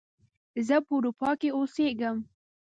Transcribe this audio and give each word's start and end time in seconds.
زه 0.67 0.75
په 0.85 0.91
اروپا 0.97 1.29
کې 1.39 1.49
اوسیږم 1.57 2.17